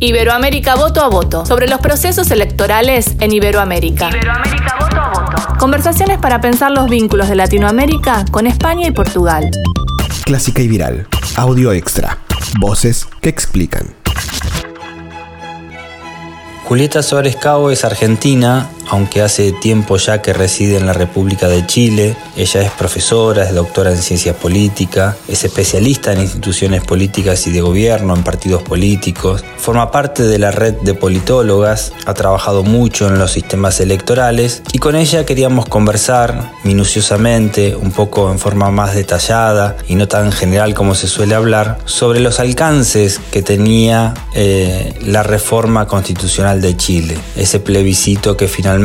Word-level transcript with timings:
Iberoamérica 0.00 0.76
voto 0.76 1.02
a 1.02 1.08
voto, 1.08 1.44
sobre 1.44 1.66
los 1.66 1.80
procesos 1.80 2.30
electorales 2.30 3.16
en 3.18 3.32
Iberoamérica. 3.32 4.10
Iberoamérica 4.10 4.76
voto 4.78 4.96
a 4.96 5.08
voto. 5.08 5.58
Conversaciones 5.58 6.18
para 6.18 6.40
pensar 6.40 6.70
los 6.70 6.88
vínculos 6.88 7.28
de 7.28 7.34
Latinoamérica 7.34 8.24
con 8.30 8.46
España 8.46 8.86
y 8.86 8.92
Portugal. 8.92 9.50
Clásica 10.24 10.62
y 10.62 10.68
viral. 10.68 11.08
Audio 11.36 11.72
extra. 11.72 12.18
Voces 12.60 13.08
que 13.20 13.28
explican. 13.28 13.88
Julieta 16.64 17.02
Suárez 17.02 17.34
Cabo 17.34 17.72
es 17.72 17.84
argentina, 17.84 18.68
aunque 18.88 19.22
hace 19.22 19.52
tiempo 19.52 19.96
ya 19.96 20.22
que 20.22 20.32
reside 20.32 20.76
en 20.76 20.86
la 20.86 20.92
República 20.92 21.48
de 21.48 21.66
Chile. 21.66 22.16
Ella 22.36 22.62
es 22.62 22.70
profesora, 22.70 23.44
es 23.44 23.54
doctora 23.54 23.90
en 23.90 23.98
ciencias 23.98 24.36
políticas, 24.36 25.16
es 25.28 25.44
especialista 25.44 26.12
en 26.12 26.20
instituciones 26.20 26.82
políticas 26.84 27.46
y 27.46 27.50
de 27.50 27.60
gobierno, 27.60 28.14
en 28.14 28.22
partidos 28.22 28.62
políticos. 28.62 29.44
Forma 29.56 29.90
parte 29.90 30.22
de 30.22 30.38
la 30.38 30.50
red 30.50 30.74
de 30.74 30.94
politólogas, 30.94 31.92
ha 32.06 32.14
trabajado 32.14 32.62
mucho 32.62 33.08
en 33.08 33.18
los 33.18 33.32
sistemas 33.32 33.80
electorales 33.80 34.62
y 34.72 34.78
con 34.78 34.96
ella 34.96 35.26
queríamos 35.26 35.66
conversar 35.66 36.52
minuciosamente, 36.64 37.76
un 37.76 37.92
poco 37.92 38.30
en 38.30 38.38
forma 38.38 38.70
más 38.70 38.94
detallada 38.94 39.76
y 39.86 39.94
no 39.94 40.08
tan 40.08 40.32
general 40.32 40.74
como 40.74 40.94
se 40.94 41.08
suele 41.08 41.34
hablar, 41.34 41.78
sobre 41.84 42.20
los 42.20 42.40
alcances 42.40 43.20
que 43.30 43.42
tenía 43.42 44.14
eh, 44.34 44.94
la 45.02 45.22
reforma 45.22 45.86
constitucional 45.86 46.60
de 46.60 46.76
Chile, 46.76 47.18
ese 47.36 47.60
plebiscito 47.60 48.36
que 48.36 48.48
finalmente 48.48 48.77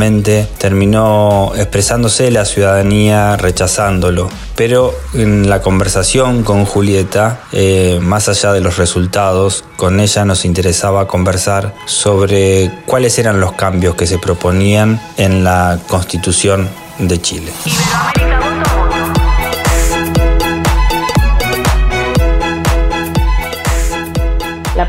terminó 0.57 1.51
expresándose 1.55 2.31
la 2.31 2.45
ciudadanía 2.45 3.37
rechazándolo. 3.37 4.29
Pero 4.55 4.93
en 5.13 5.49
la 5.49 5.61
conversación 5.61 6.43
con 6.43 6.65
Julieta, 6.65 7.39
eh, 7.51 7.99
más 8.01 8.29
allá 8.29 8.53
de 8.53 8.61
los 8.61 8.77
resultados, 8.77 9.63
con 9.77 9.99
ella 9.99 10.25
nos 10.25 10.45
interesaba 10.45 11.07
conversar 11.07 11.73
sobre 11.85 12.71
cuáles 12.85 13.17
eran 13.19 13.39
los 13.39 13.53
cambios 13.53 13.95
que 13.95 14.07
se 14.07 14.19
proponían 14.19 15.01
en 15.17 15.43
la 15.43 15.79
constitución 15.87 16.69
de 16.99 17.21
Chile. 17.21 17.51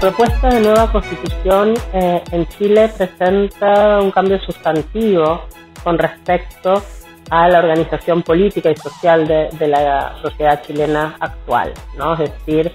Propuesta 0.05 0.51
de 0.51 0.61
nueva 0.61 0.93
constitución 0.93 1.73
eh, 1.95 2.23
en 2.31 2.47
Chile 2.49 2.91
presenta 2.95 4.01
un 4.01 4.11
cambio 4.11 4.39
sustantivo 4.39 5.45
con 5.83 5.97
respecto 5.97 6.83
a 7.31 7.49
la 7.49 7.61
organización 7.61 8.23
política 8.23 8.71
y 8.71 8.77
social 8.77 9.27
de, 9.27 9.67
la 9.67 10.15
sociedad 10.21 10.63
chilena 10.63 11.17
actual, 11.19 11.73
¿no? 11.97 12.13
es 12.13 12.31
decir, 12.31 12.71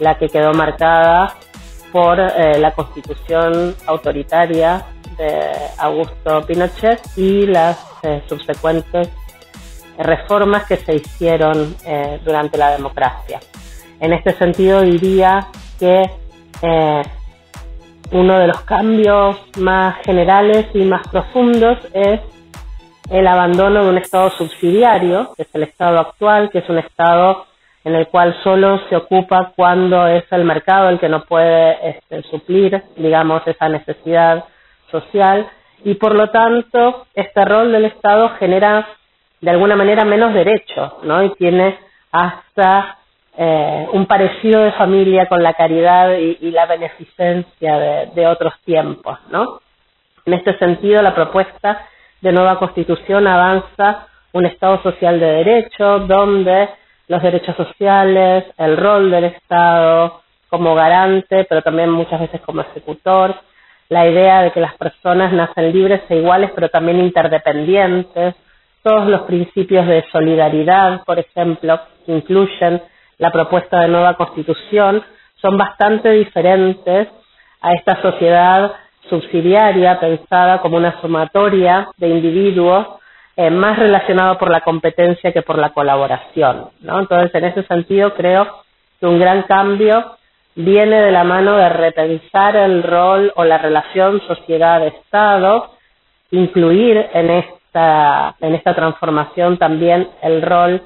la 0.00 0.18
que 0.18 0.28
quedó 0.28 0.52
marcada 0.54 1.36
por 1.92 2.18
eh, 2.18 2.58
la 2.58 2.72
constitución 2.72 3.76
autoritaria 3.86 4.84
de 5.16 5.52
Augusto 5.78 6.44
Pinochet 6.48 7.00
y 7.16 7.46
las 7.46 7.78
eh, 8.02 8.24
subsecuentes 8.28 9.08
reformas 9.98 10.64
que 10.64 10.78
se 10.78 10.96
hicieron 10.96 11.76
durante 12.24 12.58
la 12.58 12.70
democracia. 12.70 13.38
En 14.00 14.12
este 14.14 14.32
sentido 14.32 14.80
diría 14.80 15.46
que 15.78 16.21
eh, 16.62 17.02
uno 18.12 18.38
de 18.38 18.46
los 18.46 18.60
cambios 18.62 19.36
más 19.58 19.96
generales 20.04 20.66
y 20.74 20.84
más 20.84 21.06
profundos 21.08 21.78
es 21.92 22.20
el 23.10 23.26
abandono 23.26 23.84
de 23.84 23.90
un 23.90 23.98
Estado 23.98 24.30
subsidiario, 24.30 25.32
que 25.36 25.42
es 25.42 25.54
el 25.54 25.64
Estado 25.64 25.98
actual, 25.98 26.50
que 26.50 26.58
es 26.58 26.68
un 26.68 26.78
Estado 26.78 27.46
en 27.84 27.94
el 27.94 28.06
cual 28.08 28.36
solo 28.44 28.80
se 28.88 28.96
ocupa 28.96 29.52
cuando 29.56 30.06
es 30.06 30.24
el 30.30 30.44
mercado 30.44 30.88
el 30.88 31.00
que 31.00 31.08
no 31.08 31.24
puede 31.24 31.90
este, 31.90 32.22
suplir, 32.30 32.82
digamos, 32.96 33.42
esa 33.46 33.68
necesidad 33.68 34.44
social 34.90 35.48
y 35.84 35.94
por 35.94 36.14
lo 36.14 36.30
tanto 36.30 37.06
este 37.14 37.44
rol 37.44 37.72
del 37.72 37.86
Estado 37.86 38.30
genera 38.38 38.86
de 39.40 39.50
alguna 39.50 39.74
manera 39.74 40.04
menos 40.04 40.32
derechos, 40.32 40.92
¿no? 41.02 41.24
Y 41.24 41.34
tiene 41.34 41.76
hasta 42.12 42.98
eh, 43.36 43.88
un 43.92 44.06
parecido 44.06 44.60
de 44.60 44.72
familia 44.72 45.26
con 45.26 45.42
la 45.42 45.54
caridad 45.54 46.16
y, 46.16 46.50
la 46.50 46.66
beneficencia 46.66 47.78
de, 48.14 48.26
otros 48.26 48.54
tiempos, 48.64 49.18
¿no? 49.30 49.60
En 50.26 50.34
este 50.34 50.58
sentido, 50.58 51.00
la 51.02 51.14
propuesta 51.14 51.86
de 52.20 52.32
nueva 52.32 52.58
constitución 52.58 53.26
avanza 53.26 54.06
un 54.32 54.46
Estado 54.46 54.82
social 54.82 55.18
de 55.18 55.26
derecho, 55.26 56.00
donde 56.00 56.68
los 57.08 57.22
derechos 57.22 57.56
sociales, 57.56 58.44
el 58.58 58.76
rol 58.76 59.10
del 59.10 59.24
Estado 59.24 60.22
como 60.48 60.74
garante, 60.74 61.44
pero 61.44 61.62
también 61.62 61.90
muchas 61.90 62.20
veces 62.20 62.40
como 62.42 62.60
ejecutor, 62.60 63.34
la 63.88 64.06
idea 64.06 64.42
de 64.42 64.52
que 64.52 64.60
las 64.60 64.74
personas 64.74 65.32
nacen 65.32 65.72
libres 65.72 66.02
e 66.08 66.16
iguales, 66.16 66.50
pero 66.54 66.68
también 66.68 67.00
interdependientes, 67.00 68.34
todos 68.82 69.06
los 69.06 69.22
principios 69.22 69.86
de 69.86 70.04
solidaridad, 70.12 71.02
por 71.04 71.18
ejemplo, 71.18 71.80
que 72.04 72.12
incluyen 72.12 72.82
la 73.22 73.30
propuesta 73.30 73.78
de 73.78 73.86
nueva 73.86 74.14
constitución 74.14 75.00
son 75.40 75.56
bastante 75.56 76.10
diferentes 76.10 77.06
a 77.60 77.72
esta 77.72 78.02
sociedad 78.02 78.72
subsidiaria 79.08 80.00
pensada 80.00 80.60
como 80.60 80.76
una 80.76 81.00
sumatoria 81.00 81.86
de 81.98 82.08
individuos 82.08 82.84
eh, 83.36 83.48
más 83.48 83.78
relacionado 83.78 84.38
por 84.38 84.50
la 84.50 84.62
competencia 84.62 85.32
que 85.32 85.42
por 85.42 85.56
la 85.56 85.70
colaboración. 85.70 86.70
¿no? 86.80 86.98
Entonces, 86.98 87.32
en 87.36 87.44
ese 87.44 87.62
sentido, 87.62 88.12
creo 88.14 88.64
que 88.98 89.06
un 89.06 89.20
gran 89.20 89.42
cambio 89.42 90.16
viene 90.56 91.00
de 91.00 91.12
la 91.12 91.22
mano 91.22 91.56
de 91.56 91.68
repensar 91.68 92.56
el 92.56 92.82
rol 92.82 93.32
o 93.36 93.44
la 93.44 93.58
relación 93.58 94.20
sociedad-Estado, 94.26 95.70
incluir 96.32 97.08
en 97.14 97.30
esta, 97.30 98.34
en 98.40 98.56
esta 98.56 98.74
transformación 98.74 99.58
también 99.58 100.08
el 100.22 100.42
rol 100.42 100.82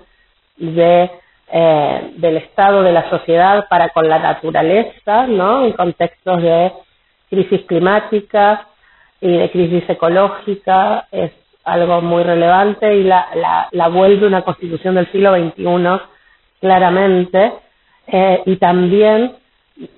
de 0.59 1.11
eh, 1.49 2.15
del 2.17 2.39
estado 2.39 2.83
de 2.83 2.91
la 2.91 3.09
sociedad 3.09 3.69
para 3.69 3.91
con 3.91 4.09
la 4.09 4.19
naturaleza, 4.19 5.29
¿no? 5.29 5.65
En 5.65 5.75
contextos 5.75 6.43
de 6.43 6.73
crisis 7.31 7.61
climática 7.67 8.67
y 9.21 9.31
de 9.31 9.51
crisis 9.53 9.89
ecológica 9.89 11.07
es 11.13 11.31
algo 11.63 12.01
muy 12.01 12.25
relevante 12.25 12.97
y 12.97 13.05
la, 13.05 13.69
la, 13.71 13.89
vuelve 13.89 14.27
una 14.27 14.43
constitución 14.43 14.97
del 14.97 15.11
siglo 15.13 15.37
XXI 15.37 16.09
claramente 16.61 17.53
eh, 18.09 18.43
y 18.45 18.57
también 18.57 19.37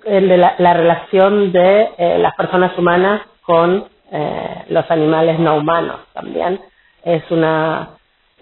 el 0.04 0.28
de 0.28 0.36
la, 0.36 0.74
relación 0.74 1.50
de 1.50 1.88
eh, 1.96 2.18
las 2.18 2.34
personas 2.34 2.76
humanas 2.76 3.22
con 3.42 3.86
los 4.68 4.90
animales 4.90 5.38
no 5.38 5.58
humanos 5.58 6.00
también 6.14 6.58
es 7.04 7.22
una 7.30 7.90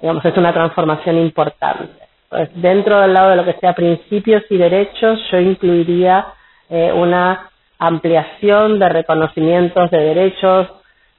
digamos 0.00 0.24
es 0.24 0.36
una 0.36 0.52
transformación 0.52 1.18
importante 1.18 2.05
pues 2.28 2.50
dentro 2.54 3.00
del 3.00 3.14
lado 3.14 3.30
de 3.30 3.36
lo 3.36 3.44
que 3.44 3.54
sea 3.60 3.74
principios 3.74 4.42
y 4.50 4.56
derechos, 4.56 5.20
yo 5.30 5.38
incluiría 5.38 6.26
eh, 6.68 6.92
una 6.92 7.50
ampliación 7.78 8.78
de 8.78 8.88
reconocimientos 8.88 9.90
de 9.90 9.98
derechos 9.98 10.68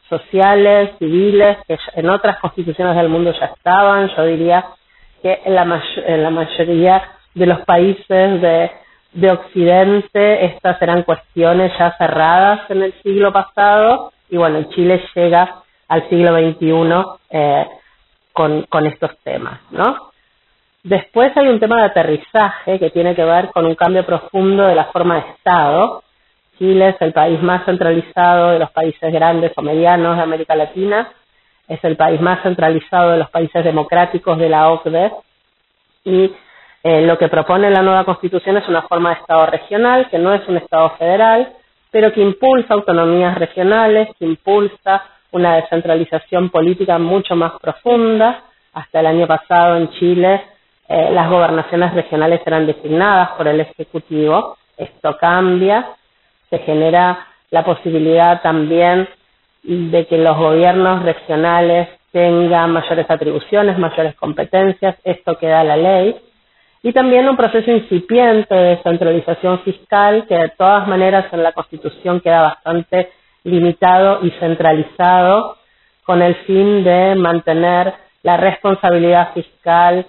sociales, 0.09 0.91
civiles, 0.99 1.57
que 1.67 1.77
en 1.95 2.09
otras 2.09 2.39
constituciones 2.39 2.95
del 2.95 3.09
mundo 3.09 3.33
ya 3.39 3.47
estaban. 3.47 4.09
Yo 4.15 4.25
diría 4.25 4.65
que 5.21 5.41
en 5.45 5.55
la, 5.55 5.81
en 6.05 6.23
la 6.23 6.29
mayoría 6.29 7.03
de 7.33 7.45
los 7.45 7.59
países 7.61 8.41
de, 8.41 8.71
de 9.13 9.31
Occidente 9.31 10.45
estas 10.45 10.81
eran 10.81 11.03
cuestiones 11.03 11.71
ya 11.77 11.95
cerradas 11.97 12.69
en 12.69 12.83
el 12.83 12.93
siglo 13.01 13.31
pasado 13.31 14.11
y 14.29 14.37
bueno, 14.37 14.63
Chile 14.69 15.01
llega 15.15 15.63
al 15.87 16.09
siglo 16.09 16.35
XXI 16.35 17.19
eh, 17.29 17.67
con, 18.33 18.63
con 18.63 18.85
estos 18.85 19.17
temas, 19.23 19.59
¿no? 19.71 20.11
Después 20.87 21.35
hay 21.35 21.49
un 21.49 21.59
tema 21.59 21.79
de 21.81 21.87
aterrizaje 21.87 22.79
que 22.79 22.91
tiene 22.91 23.13
que 23.13 23.25
ver 23.25 23.49
con 23.49 23.65
un 23.65 23.75
cambio 23.75 24.05
profundo 24.05 24.63
de 24.63 24.73
la 24.73 24.85
forma 24.85 25.15
de 25.15 25.31
Estado. 25.31 26.01
Chile 26.57 26.89
es 26.89 26.95
el 27.01 27.11
país 27.11 27.43
más 27.43 27.65
centralizado 27.65 28.51
de 28.51 28.59
los 28.59 28.71
países 28.71 29.11
grandes 29.11 29.51
o 29.57 29.61
medianos 29.61 30.15
de 30.15 30.23
América 30.23 30.55
Latina, 30.55 31.11
es 31.67 31.83
el 31.83 31.97
país 31.97 32.21
más 32.21 32.41
centralizado 32.41 33.11
de 33.11 33.17
los 33.17 33.29
países 33.29 33.65
democráticos 33.65 34.37
de 34.37 34.47
la 34.47 34.69
OCDE 34.69 35.11
y 36.05 36.31
eh, 36.83 37.01
lo 37.01 37.17
que 37.17 37.27
propone 37.27 37.69
la 37.69 37.81
nueva 37.81 38.05
constitución 38.05 38.55
es 38.55 38.67
una 38.69 38.83
forma 38.83 39.09
de 39.09 39.19
Estado 39.19 39.45
regional, 39.45 40.07
que 40.09 40.19
no 40.19 40.33
es 40.33 40.47
un 40.47 40.55
Estado 40.55 40.91
federal, 40.91 41.49
pero 41.91 42.13
que 42.13 42.21
impulsa 42.21 42.73
autonomías 42.73 43.37
regionales, 43.37 44.07
que 44.17 44.23
impulsa 44.23 45.03
una 45.31 45.57
descentralización 45.57 46.49
política 46.49 46.97
mucho 46.97 47.35
más 47.35 47.59
profunda. 47.59 48.45
Hasta 48.71 49.01
el 49.01 49.07
año 49.07 49.27
pasado 49.27 49.75
en 49.75 49.89
Chile 49.89 50.41
eh, 50.89 51.09
las 51.11 51.29
gobernaciones 51.29 51.93
regionales 51.93 52.41
eran 52.45 52.65
designadas 52.65 53.31
por 53.31 53.47
el 53.47 53.59
Ejecutivo. 53.59 54.57
Esto 54.77 55.17
cambia, 55.17 55.85
se 56.49 56.59
genera 56.59 57.27
la 57.51 57.63
posibilidad 57.65 58.41
también 58.41 59.07
de 59.63 60.07
que 60.07 60.17
los 60.17 60.37
gobiernos 60.37 61.03
regionales 61.03 61.89
tengan 62.11 62.71
mayores 62.71 63.05
atribuciones, 63.09 63.77
mayores 63.77 64.15
competencias, 64.15 64.95
esto 65.03 65.37
queda 65.37 65.63
la 65.63 65.77
ley. 65.77 66.15
y 66.83 66.93
también 66.93 67.27
un 67.27 67.35
proceso 67.35 67.69
incipiente 67.71 68.53
de 68.53 68.75
descentralización 68.75 69.59
fiscal 69.61 70.25
que 70.27 70.35
de 70.35 70.49
todas 70.49 70.87
maneras 70.87 71.25
en 71.33 71.43
la 71.43 71.51
Constitución 71.51 72.21
queda 72.21 72.43
bastante 72.43 73.11
limitado 73.43 74.19
y 74.23 74.29
centralizado 74.39 75.57
con 76.05 76.21
el 76.21 76.35
fin 76.45 76.83
de 76.83 77.15
mantener 77.15 77.93
la 78.23 78.37
responsabilidad 78.37 79.33
fiscal 79.33 80.05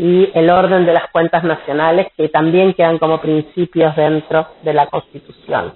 y 0.00 0.30
el 0.32 0.48
orden 0.48 0.86
de 0.86 0.94
las 0.94 1.10
cuentas 1.10 1.44
nacionales 1.44 2.06
que 2.16 2.30
también 2.30 2.72
quedan 2.72 2.96
como 2.96 3.20
principios 3.20 3.94
dentro 3.96 4.46
de 4.62 4.72
la 4.72 4.86
Constitución. 4.86 5.74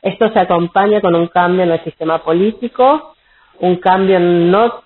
Esto 0.00 0.32
se 0.32 0.38
acompaña 0.38 1.00
con 1.00 1.16
un 1.16 1.26
cambio 1.26 1.64
en 1.64 1.72
el 1.72 1.82
sistema 1.82 2.22
político, 2.22 3.14
un 3.58 3.74
cambio 3.78 4.20
no 4.20 4.84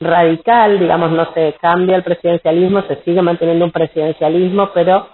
radical, 0.00 0.80
digamos, 0.80 1.12
no 1.12 1.32
se 1.34 1.54
cambia 1.60 1.94
el 1.94 2.02
presidencialismo, 2.02 2.82
se 2.82 2.96
sigue 3.04 3.22
manteniendo 3.22 3.64
un 3.64 3.70
presidencialismo, 3.70 4.70
pero 4.74 5.06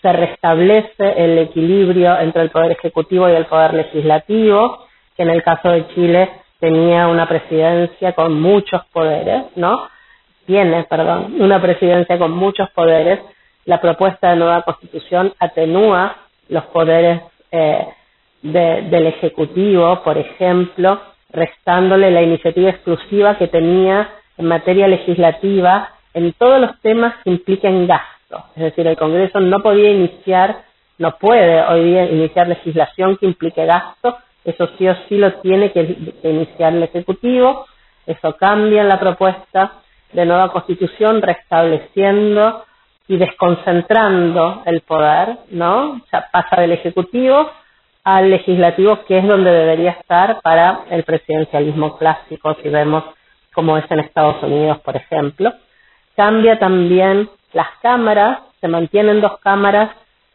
se 0.00 0.10
restablece 0.10 1.22
el 1.22 1.36
equilibrio 1.36 2.18
entre 2.20 2.40
el 2.40 2.48
poder 2.48 2.72
ejecutivo 2.72 3.28
y 3.28 3.32
el 3.32 3.44
poder 3.44 3.74
legislativo, 3.74 4.86
que 5.14 5.24
en 5.24 5.30
el 5.30 5.42
caso 5.42 5.68
de 5.68 5.86
Chile 5.88 6.30
tenía 6.58 7.06
una 7.06 7.28
presidencia 7.28 8.14
con 8.14 8.40
muchos 8.40 8.82
poderes, 8.86 9.44
¿no? 9.56 9.90
Tiene, 10.50 10.82
perdón, 10.82 11.36
una 11.38 11.62
presidencia 11.62 12.18
con 12.18 12.32
muchos 12.32 12.68
poderes. 12.70 13.20
La 13.66 13.80
propuesta 13.80 14.30
de 14.30 14.36
nueva 14.36 14.62
constitución 14.62 15.32
atenúa 15.38 16.16
los 16.48 16.64
poderes 16.64 17.22
eh, 17.52 17.86
del 18.42 19.06
Ejecutivo, 19.06 20.02
por 20.02 20.18
ejemplo, 20.18 21.00
restándole 21.30 22.10
la 22.10 22.22
iniciativa 22.22 22.68
exclusiva 22.68 23.38
que 23.38 23.46
tenía 23.46 24.10
en 24.38 24.46
materia 24.46 24.88
legislativa 24.88 25.90
en 26.14 26.32
todos 26.32 26.60
los 26.60 26.80
temas 26.80 27.14
que 27.22 27.30
impliquen 27.30 27.86
gasto. 27.86 28.42
Es 28.56 28.64
decir, 28.64 28.88
el 28.88 28.96
Congreso 28.96 29.38
no 29.38 29.60
podía 29.60 29.92
iniciar, 29.92 30.62
no 30.98 31.16
puede 31.16 31.62
hoy 31.62 31.84
día 31.84 32.06
iniciar 32.06 32.48
legislación 32.48 33.18
que 33.18 33.26
implique 33.26 33.66
gasto, 33.66 34.18
eso 34.44 34.68
sí 34.76 34.88
o 34.88 34.96
sí 35.08 35.16
lo 35.16 35.32
tiene 35.34 35.70
que, 35.70 36.12
iniciar 36.24 36.74
el 36.74 36.82
Ejecutivo, 36.82 37.66
eso 38.04 38.36
cambia 38.36 38.80
en 38.80 38.88
la 38.88 38.98
propuesta 38.98 39.74
de 40.12 40.26
nueva 40.26 40.50
constitución, 40.52 41.22
restableciendo 41.22 42.64
y 43.08 43.16
desconcentrando 43.16 44.62
el 44.66 44.82
poder, 44.82 45.38
¿no? 45.50 45.92
O 45.92 46.00
sea, 46.10 46.28
pasa 46.30 46.60
del 46.60 46.72
Ejecutivo 46.72 47.50
al 48.04 48.30
Legislativo, 48.30 49.04
que 49.04 49.18
es 49.18 49.26
donde 49.26 49.50
debería 49.50 49.92
estar 49.92 50.40
para 50.42 50.80
el 50.90 51.04
presidencialismo 51.04 51.96
clásico, 51.98 52.56
si 52.62 52.68
vemos 52.68 53.04
como 53.52 53.76
es 53.76 53.90
en 53.90 54.00
Estados 54.00 54.42
Unidos, 54.42 54.78
por 54.80 54.96
ejemplo. 54.96 55.52
Cambia 56.16 56.58
también 56.58 57.28
las 57.52 57.68
cámaras, 57.82 58.40
se 58.60 58.68
mantienen 58.68 59.20
dos 59.20 59.38
cámaras, 59.40 59.90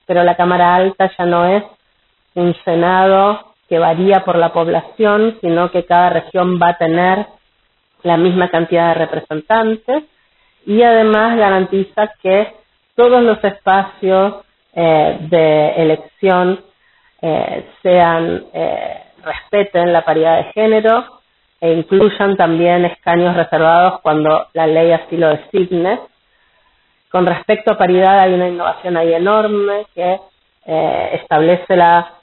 pero 0.05 0.23
la 0.23 0.35
Cámara 0.35 0.75
Alta 0.75 1.11
ya 1.17 1.25
no 1.25 1.47
es 1.47 1.63
un 2.35 2.55
Senado 2.63 3.53
que 3.67 3.79
varía 3.79 4.23
por 4.25 4.35
la 4.35 4.53
población, 4.53 5.37
sino 5.41 5.71
que 5.71 5.85
cada 5.85 6.09
región 6.09 6.59
va 6.61 6.69
a 6.69 6.77
tener 6.77 7.25
la 8.05 8.17
misma 8.17 8.49
cantidad 8.49 8.89
de 8.89 9.05
representantes 9.05 10.03
y 10.65 10.81
además 10.81 11.37
garantiza 11.37 12.13
que 12.21 12.53
todos 12.95 13.21
los 13.21 13.43
espacios 13.43 14.45
eh, 14.73 15.17
de 15.21 15.69
elección 15.75 16.63
eh, 17.21 17.65
sean 17.81 18.45
eh, 18.53 19.01
respeten 19.23 19.91
la 19.91 20.05
paridad 20.05 20.37
de 20.37 20.53
género 20.53 21.21
e 21.59 21.73
incluyan 21.73 22.35
también 22.37 22.85
escaños 22.85 23.35
reservados 23.35 24.01
cuando 24.01 24.47
la 24.53 24.67
ley 24.67 24.91
así 24.91 25.17
lo 25.17 25.29
designe. 25.29 25.99
Con 27.09 27.25
respecto 27.25 27.71
a 27.71 27.77
paridad 27.77 28.19
hay 28.19 28.33
una 28.33 28.49
innovación 28.49 28.97
ahí 28.97 29.13
enorme 29.13 29.87
que 29.95 30.19
eh, 30.67 31.09
establece 31.21 31.75
la 31.75 32.14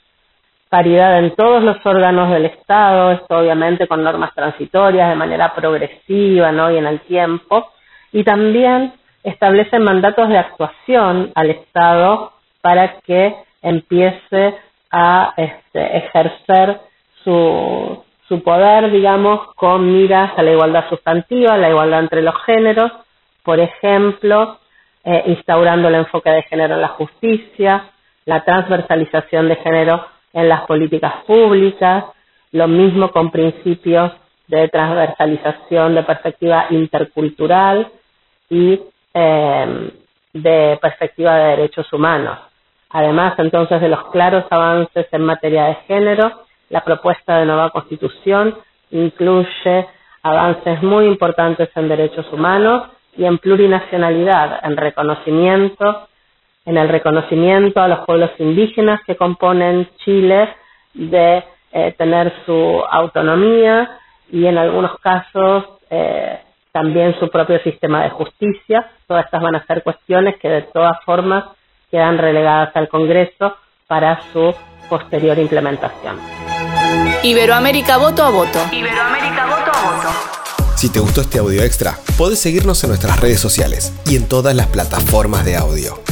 paridad 0.73 1.19
en 1.19 1.35
todos 1.35 1.61
los 1.61 1.77
órganos 1.85 2.31
del 2.31 2.45
Estado, 2.45 3.11
esto 3.11 3.37
obviamente 3.37 3.87
con 3.87 4.03
normas 4.03 4.33
transitorias 4.33 5.07
de 5.07 5.15
manera 5.15 5.53
progresiva 5.53 6.51
¿no? 6.51 6.71
y 6.71 6.77
en 6.77 6.87
el 6.87 6.99
tiempo, 7.01 7.69
y 8.11 8.23
también 8.23 8.91
establece 9.23 9.77
mandatos 9.77 10.29
de 10.29 10.39
actuación 10.39 11.31
al 11.35 11.51
Estado 11.51 12.31
para 12.61 12.99
que 13.01 13.35
empiece 13.61 14.55
a 14.91 15.35
este, 15.37 15.97
ejercer 15.97 16.79
su, 17.23 18.03
su 18.27 18.41
poder, 18.41 18.89
digamos, 18.89 19.53
con 19.53 19.93
miras 19.93 20.31
a 20.35 20.41
la 20.41 20.53
igualdad 20.53 20.89
sustantiva, 20.89 21.55
la 21.55 21.69
igualdad 21.69 21.99
entre 21.99 22.23
los 22.23 22.35
géneros, 22.47 22.91
por 23.43 23.59
ejemplo, 23.59 24.57
eh, 25.03 25.21
instaurando 25.27 25.89
el 25.89 25.95
enfoque 25.95 26.31
de 26.31 26.41
género 26.41 26.73
en 26.73 26.81
la 26.81 26.87
justicia, 26.87 27.91
la 28.25 28.43
transversalización 28.43 29.49
de 29.49 29.57
género 29.57 30.12
en 30.33 30.49
las 30.49 30.61
políticas 30.65 31.23
públicas, 31.25 32.05
lo 32.51 32.67
mismo 32.67 33.11
con 33.11 33.31
principios 33.31 34.11
de 34.47 34.67
transversalización 34.67 35.95
de 35.95 36.03
perspectiva 36.03 36.65
intercultural 36.69 37.91
y 38.49 38.79
eh, 39.13 39.91
de 40.33 40.79
perspectiva 40.81 41.35
de 41.35 41.49
derechos 41.49 41.91
humanos. 41.93 42.39
Además, 42.89 43.33
entonces, 43.37 43.81
de 43.81 43.89
los 43.89 44.09
claros 44.11 44.45
avances 44.49 45.07
en 45.11 45.23
materia 45.23 45.65
de 45.65 45.75
género, 45.87 46.43
la 46.69 46.83
propuesta 46.83 47.37
de 47.37 47.45
nueva 47.45 47.69
constitución 47.71 48.55
incluye 48.91 49.87
avances 50.21 50.81
muy 50.83 51.05
importantes 51.05 51.69
en 51.75 51.89
derechos 51.89 52.31
humanos 52.31 52.89
y 53.17 53.25
en 53.25 53.37
plurinacionalidad, 53.37 54.59
en 54.63 54.77
reconocimiento, 54.77 56.07
en 56.65 56.77
el 56.77 56.89
reconocimiento 56.89 57.81
a 57.81 57.87
los 57.87 58.05
pueblos 58.05 58.31
indígenas 58.39 59.01
que 59.05 59.15
componen 59.15 59.89
Chile 60.03 60.49
de 60.93 61.43
eh, 61.71 61.93
tener 61.97 62.33
su 62.45 62.81
autonomía 62.89 63.99
y 64.31 64.45
en 64.45 64.57
algunos 64.57 64.99
casos 64.99 65.65
eh, 65.89 66.39
también 66.71 67.15
su 67.19 67.29
propio 67.29 67.59
sistema 67.63 68.03
de 68.03 68.09
justicia. 68.11 68.91
Todas 69.07 69.25
estas 69.25 69.41
van 69.41 69.55
a 69.55 69.65
ser 69.65 69.83
cuestiones 69.83 70.35
que 70.39 70.49
de 70.49 70.61
todas 70.63 70.97
formas 71.05 71.45
quedan 71.91 72.17
relegadas 72.17 72.75
al 72.75 72.87
Congreso 72.89 73.55
para 73.87 74.21
su 74.31 74.55
posterior 74.89 75.37
implementación. 75.37 76.19
Iberoamérica 77.23 77.97
voto 77.97 78.23
a 78.23 78.29
voto. 78.29 78.59
Iberoamérica 78.71 79.45
voto 79.45 79.71
a 79.71 79.95
voto. 79.95 80.33
Si 80.75 80.91
te 80.91 80.99
gustó 80.99 81.21
este 81.21 81.39
audio 81.39 81.63
extra, 81.63 81.93
podés 82.17 82.39
seguirnos 82.39 82.83
en 82.83 82.89
nuestras 82.89 83.19
redes 83.19 83.39
sociales 83.39 83.93
y 84.05 84.15
en 84.15 84.27
todas 84.27 84.55
las 84.55 84.67
plataformas 84.67 85.45
de 85.45 85.55
audio. 85.55 86.02